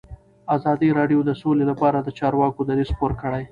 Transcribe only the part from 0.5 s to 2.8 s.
ازادي راډیو د سوله لپاره د چارواکو